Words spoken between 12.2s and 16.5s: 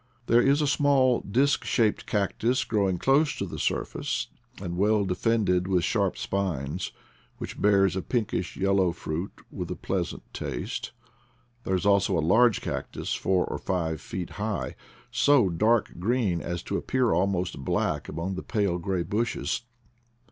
large cactus, four or five feet high, so dark green